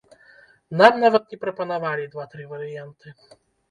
Нам 0.79 0.97
нават 1.03 1.23
не 1.35 1.41
прапанавалі 1.45 2.11
два-тры 2.17 2.51
варыянты. 2.59 3.19